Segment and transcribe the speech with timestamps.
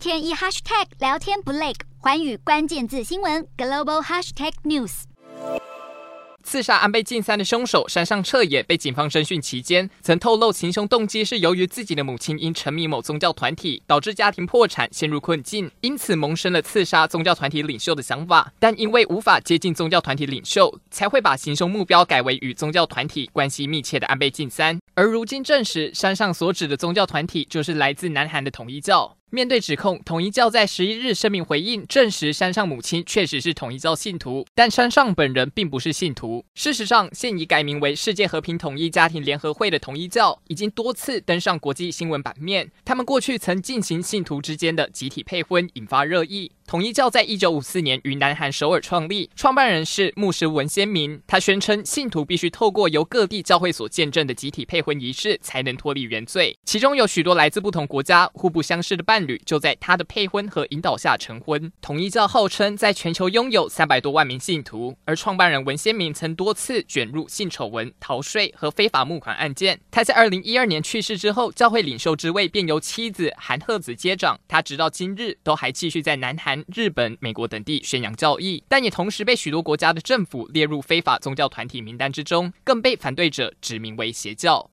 [0.00, 5.02] 天一 hashtag 聊天不累，寰宇关键字新闻 global hashtag news。
[6.42, 18.50] 刺杀安倍晋三的凶手山上彻也被警方侦讯期间，曾透露行凶动机是由于自己的母亲因沉迷某宗教团体，导致家庭破产，陷入困境，因此萌生了刺杀宗教团体领袖的想法。
[18.58, 24.80] 但因为无法接近宗教团体领袖，才会把行凶目标改为与宗教团体关系密切的安倍晋三。
[24.94, 29.14] 而如今证实，山上所指的宗教团体就是来自南韩的统一教。
[29.32, 36.44] 面对指控，统一教在十一日声明回应，证实山上母亲确实是统一教信徒，但山上本人并不是信徒。
[36.54, 42.72] 事实上，现已改名为世界和平统一家庭联合会的统一教，已经多次登上国际新闻版面。
[42.84, 46.50] 他们过去曾进行信徒之间的集体配婚，引发热议。
[46.70, 51.20] 统一教在一九五四年于南韩首尔创立，创办人是牧师文鲜明。
[51.26, 56.56] 他宣称，信徒必须透过由各地教会所见证的集体配婚仪式，才能脱离原罪。
[56.64, 61.72] 其中有许多来自不同国家、互不相识的伴侣，就在他的配婚和引导下成婚。
[61.80, 69.80] 统一教号称在全球拥有三百多万名信徒，而创办人文鲜明曾多次卷入性丑闻、逃税和非法募款案件。
[69.90, 74.38] 他在二零一二年去世之后，教会领袖之位便由妻子韩鹤子接掌。
[74.46, 76.59] 他直到今日都还继续在南韩。
[76.74, 84.68] 日本、美国等地宣扬教义，但也同时被许多国家的政府列入非法宗教团体名单之中，更被反对者指名为邪教。